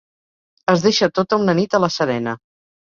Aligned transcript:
Es 0.73 0.85
deixa 0.87 1.11
tota 1.21 1.41
una 1.45 1.57
nit 1.63 1.77
a 1.81 1.85
la 1.87 1.95
serena. 2.01 2.37